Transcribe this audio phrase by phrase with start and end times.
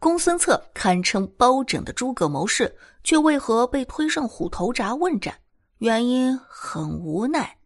[0.00, 5.34] 公孙策堪称包拯的诸葛谋士，却为何被推上虎头铡问斩？
[5.76, 7.58] 原因很无奈。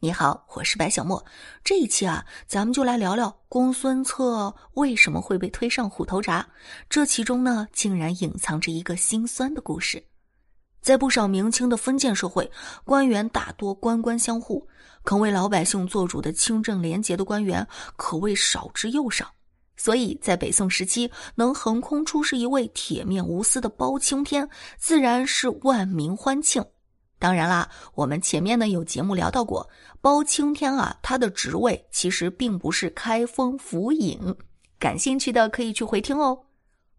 [0.00, 1.24] 你好，我是白小莫。
[1.64, 6.44] 这一期啊，咱们就来聊聊公孙策为什么会被推上虎头铡。
[6.90, 10.04] 这其中呢，竟然隐藏着一个心酸的故事。
[10.82, 12.50] 在不少明清的封建社会，
[12.84, 14.68] 官员大多官官相护，
[15.04, 17.66] 肯为老百姓做主的清正廉洁的官员
[17.96, 19.32] 可谓少之又少。
[19.78, 24.46] 所以在北宋时期，能横空出世一位铁面无私的包青天，
[24.76, 26.62] 自然是万民欢庆。
[27.18, 29.68] 当然啦，我们前面呢有节目聊到过，
[30.00, 34.18] 包青天啊，他的职位其实并不是开封府尹，
[34.78, 36.38] 感兴趣的可以去回听哦。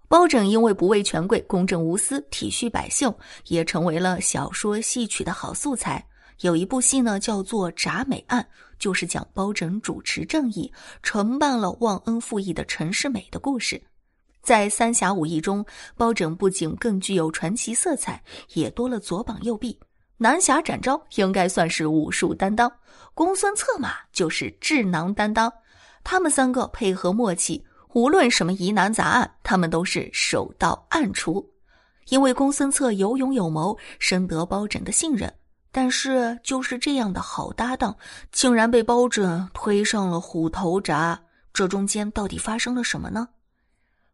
[0.07, 3.13] 包拯因为不畏权贵、公正无私、体恤百姓，
[3.47, 6.03] 也成为了小说戏曲的好素材。
[6.41, 8.41] 有一部戏呢，叫做《铡美案》，
[8.79, 10.71] 就是讲包拯主持正义，
[11.03, 13.81] 承办了忘恩负义的陈世美的故事。
[14.41, 15.65] 在《三侠五义》中，
[15.97, 18.23] 包拯不仅更具有传奇色彩，
[18.53, 19.77] 也多了左膀右臂。
[20.17, 22.71] 南侠展昭应该算是武术担当，
[23.13, 25.51] 公孙策嘛就是智囊担当。
[26.05, 27.61] 他们三个配合默契，
[27.93, 31.45] 无论什么疑难杂案，他们都是手到案除。
[32.07, 35.31] 因为公孙策有勇有谋，深得包拯的信任。
[35.71, 37.97] 但是就是这样的好搭档，
[38.31, 41.17] 竟然被包拯推上了虎头铡。
[41.53, 43.27] 这中间到底发生了什么呢？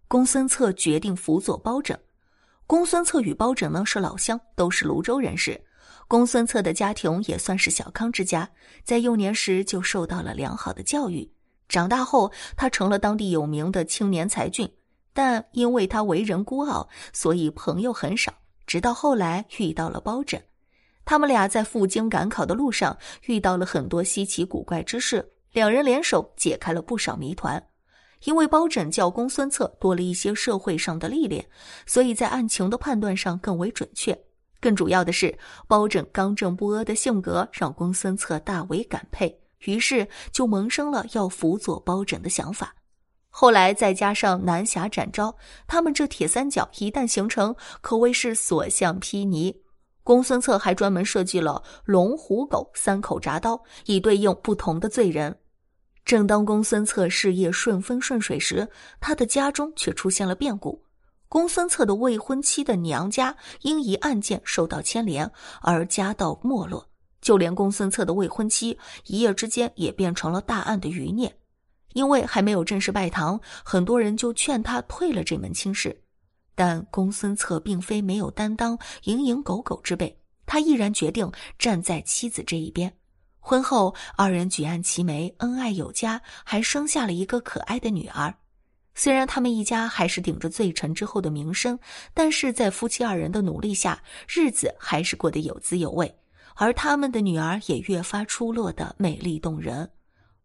[0.07, 1.97] 公孙策决定辅佐包拯。
[2.67, 5.59] 公孙策与包拯呢是老乡，都是泸州人士。
[6.07, 8.49] 公孙策的家庭也算是小康之家，
[8.83, 11.31] 在幼年时就受到了良好的教育。
[11.67, 14.71] 长大后，他成了当地有名的青年才俊，
[15.13, 18.33] 但因为他为人孤傲，所以朋友很少。
[18.67, 20.39] 直到后来遇到了包拯，
[21.05, 27.63] 他们俩在赴京赶考的路上遇到了很多稀奇古怪之事，两人联手解开了不少谜团。
[28.23, 31.45] 因为包拯教公孙策多了一些社会上的历练，
[31.85, 34.19] 所以在案情的判断上更为准确。
[34.59, 42.73] 更主要的是，包拯刚正不阿的性格让公孙策大为感佩，于是就萌生了要辅佐包拯的想法。
[43.29, 45.35] 后来再加上南侠展昭，
[45.67, 49.53] 他们这铁三角一旦形成，可谓是所向披靡。
[50.05, 55.35] 公孙策还专门设计了龙、虎、狗三口铡刀，以对应不同的罪人。
[56.05, 60.79] 正当公孙策事业顺风顺水时，他的家中却出现了变故。
[61.27, 65.29] 公孙策的未婚妻的娘家因一案件受到牵连
[65.63, 66.87] 而家道没落，
[67.19, 68.77] 就连公孙策的未婚妻
[69.07, 71.35] 一夜之间也变成了大案的余孽。
[71.93, 75.99] 因为还没有正式拜堂，很多人就劝他退了这门亲事。
[76.55, 82.91] 但公孙策并非没有担当、蝇营狗苟之辈，他毅然决定站在妻子这一边。
[83.39, 88.33] 婚后，二人举案齐眉，恩爱有加，还生下了一个可爱的女儿。
[88.95, 91.77] 虽然他们一家还是顶着罪臣之后的名声，
[92.13, 96.17] 但是在夫妻二人的努力下，日子还是过得有滋有味。
[96.55, 99.91] 而他们的女儿也越发出落的美丽动人。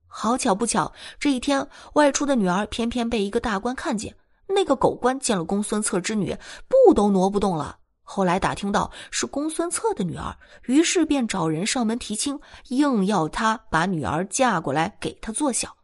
[0.09, 4.13] 好巧不巧，这一天外出的女儿偏偏被一个大官看见。
[4.55, 6.37] 那个狗官见了公孙策之女，
[6.69, 7.79] 步都挪不动了。
[8.03, 12.39] 后来打听到是公孙策的女儿，于是便找人上门提亲，
[12.69, 15.77] 硬要他把女儿嫁过来给他做小。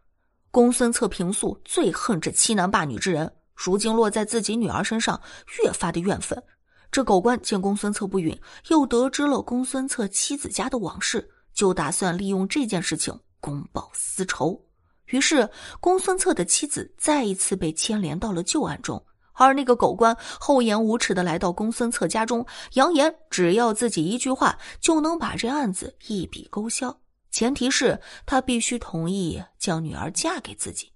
[0.50, 5.20] 公孙策平素最恨这欺男霸女之人，如今落在自己女儿身上，
[5.62, 6.42] 越发的怨愤。
[6.90, 8.36] 这狗官见公孙策不允，
[8.70, 14.65] 又得知了公孙策妻子家的往事，就打算利用这件事情公报私仇。
[15.06, 15.48] 于是，
[15.80, 19.02] 公孙策的妻子再一次被牵连到了旧案中，
[19.32, 26.96] 而那个狗官厚颜无耻的来到公孙策家中，扬言只要自己一句话，就能把这案子一笔勾销。
[27.30, 30.90] 前提是他必须同意将女儿嫁给自己，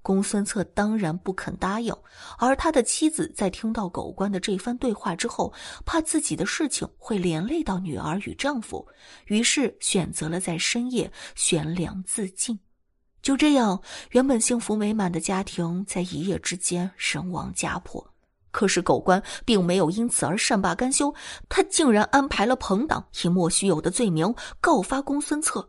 [0.00, 1.94] 公孙策当然不肯答应。
[2.38, 5.52] 而他的妻子在听到狗官的这番对话之后，
[5.84, 8.84] 怕自己的事情会连累到女儿与丈夫，
[9.26, 12.58] 于是选择了在深夜悬梁自尽。
[13.22, 18.04] 就这样，原本幸福美满的家庭在一夜之间身亡家破。
[18.50, 21.14] 可是狗官并没有因此而善罢甘休，
[21.48, 25.66] 他竟然安排了朋党以莫须有的罪名告发公孙策。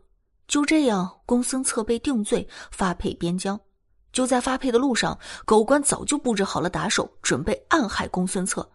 [0.48, 3.58] 就这样，公孙策被定罪，发配边疆。
[4.12, 8.70] 就在发配的路上，狗官早就布置好了打手，准备暗害公孙策。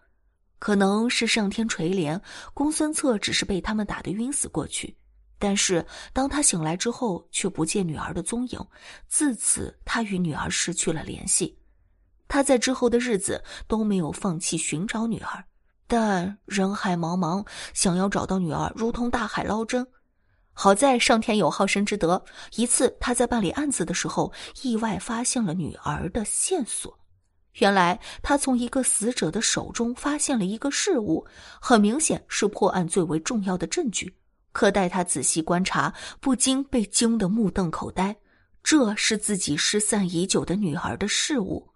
[0.57, 2.19] 可能是上天垂怜，
[2.53, 4.97] 公孙策只是被他们打得晕死过去。
[5.39, 5.83] 但是
[6.13, 8.59] 当他醒来之后，却不见女儿的踪影。
[9.07, 11.57] 自此，他与女儿失去了联系。
[12.27, 15.43] 他在之后的日子都没有放弃寻找女儿，
[15.87, 17.43] 但人海茫茫，
[17.73, 19.87] 想要找到女儿，如同大海捞针。
[20.53, 22.21] 好在上天有好生之德，
[22.55, 26.99] 一次他在办理案子的时候，意外发现了女儿的线索。
[27.53, 31.25] 原来他从一个死者的手中发现了一个事物，
[31.61, 34.13] 很明显是破案最为重要的证据。
[34.51, 38.15] 可待他仔细观察，不禁被惊得目瞪口呆。
[38.61, 41.69] 这是自己失散已久的女儿的事物，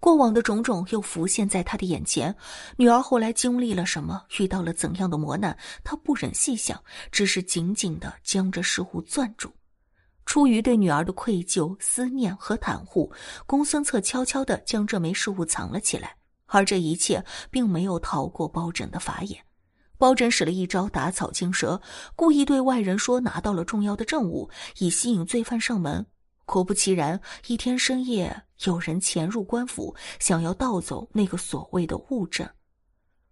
[0.00, 2.34] 过往的种种又浮现在他的眼前。
[2.76, 6.82] 女儿后来经历了什么，遇到了怎样的磨难，他不忍细想，
[7.12, 9.50] 只是紧紧的将这事物攥住。
[10.24, 13.12] 出于对女儿的愧疚、思念和袒护，
[13.46, 16.16] 公孙策悄悄的将这枚饰物藏了起来。
[16.46, 19.45] 而这一切并没有逃过包拯的法眼。
[19.98, 21.80] 包拯使了一招打草惊蛇，
[22.14, 26.04] 故意对外人说拿到了重要的证物，以吸引罪犯上门。
[26.44, 32.48] 果不其然，一天深夜，有人潜入官府，想要盗走那个所谓的物证，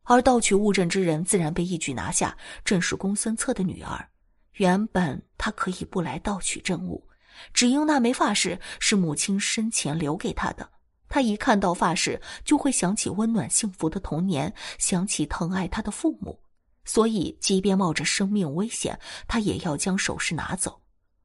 [0.02, 4.08] 而盗取物证之人自然被一举拿下，正是公孙策的女儿。
[4.54, 7.06] 原本他可以不来盗取证物，
[7.52, 10.68] 只因那枚发饰是母亲生前留给他的。
[11.08, 16.36] 他一看到发饰，就会想起温暖幸福的童年，想起疼爱他的父母。
[16.84, 20.80] 所以，即便冒着生命危险，他也要将首饰拿走。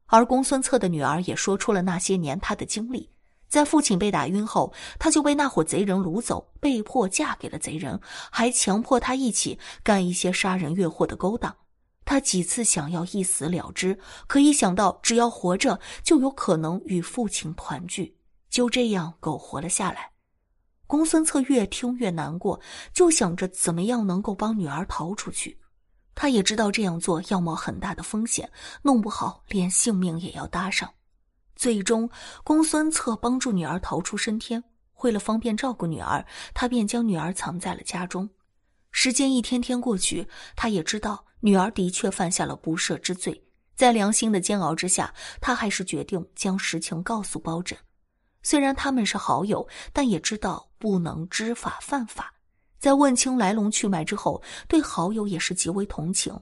[0.06, 3.10] 而公孙策的女儿也说出了那些年他的经历：
[3.48, 8.00] 在父亲被打晕后，他就被那伙贼人掳走，被迫嫁给了贼人，
[8.32, 11.56] 还强迫他一起干一些杀人越货的勾当。
[12.06, 18.16] 他几次想要一死了之，可一想到只要活着就有可能与父亲团聚，
[18.50, 20.12] 就这样苟活了下来。
[20.89, 22.59] 公孙策越听越难过，
[22.94, 25.56] 就想着怎么样能够帮女儿逃出去。
[26.15, 28.51] 他也知道这样做要冒很大的风险，
[28.81, 30.91] 弄不好连性命也要搭上。
[31.56, 32.09] 最终，
[32.44, 34.63] 公孙策帮助女儿逃出升天。
[35.03, 36.25] 为了方便照顾女儿，
[36.56, 38.27] 他便将女儿藏在了家中。
[38.89, 43.39] 时间一天天过去，他也知道女儿的确犯下了不赦之罪。
[43.75, 47.77] 在良心的煎熬之下，他还是决定将实情告诉包拯。
[48.41, 52.33] 虽然他们是好友，但也知道不能知法犯法。
[52.80, 56.39] 在问清来龙去脉之后，对好友也是极为同情，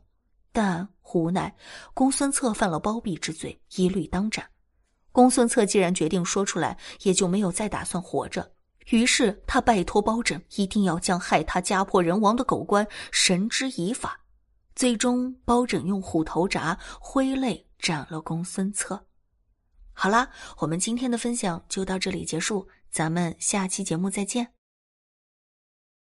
[0.52, 1.56] 但无奈
[1.94, 4.48] 公孙策犯了包庇之罪，一律当斩。
[5.12, 8.52] 公孙策既然决定说出来，也就没有再打算活着。
[8.92, 14.20] 于是他拜托包拯，一定要将害他家破人亡的狗官绳之以法。
[14.76, 19.07] 最终，包拯用虎头铡挥泪斩了公孙策。
[20.00, 20.30] 好啦，
[20.60, 24.57] 我们今天的分享就到这里结束，咱们下期节目再见。